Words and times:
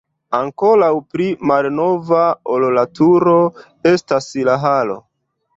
Ankoraŭ 0.35 0.87
pli 1.15 1.27
malnova 1.51 2.23
ol 2.55 2.67
la 2.79 2.87
turo 3.01 3.37
estas 3.95 4.31
la 4.49 4.61
halo. 4.69 4.99